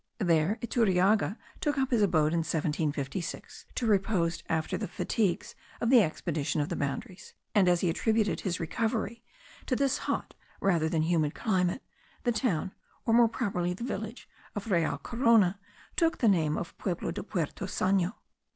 There 0.17 0.57
Iturriaga 0.63 1.37
took 1.59 1.77
up 1.77 1.91
his 1.91 2.01
abode 2.01 2.33
in 2.33 2.39
1756, 2.39 3.67
to 3.75 3.85
repose 3.85 4.41
after 4.49 4.75
the 4.75 4.87
fatigues 4.87 5.53
of 5.79 5.91
the 5.91 6.01
expedition 6.01 6.59
of 6.59 6.69
the 6.69 6.75
boundaries; 6.75 7.35
and 7.53 7.69
as 7.69 7.81
he 7.81 7.89
attributed 7.91 8.41
his 8.41 8.59
recovery 8.59 9.21
to 9.67 9.75
this 9.75 9.99
hot 9.99 10.33
rather 10.59 10.89
than 10.89 11.03
humid 11.03 11.35
climate, 11.35 11.83
the 12.23 12.31
town, 12.31 12.73
or 13.05 13.13
more 13.13 13.29
properly 13.29 13.75
the 13.75 13.83
village, 13.83 14.27
of 14.55 14.71
Real 14.71 14.97
Corona 14.97 15.59
took 15.95 16.17
the 16.17 16.27
name 16.27 16.57
of 16.57 16.75
Pueblo 16.79 17.11
del 17.11 17.25
Puerto 17.25 17.67
sano. 17.67 18.15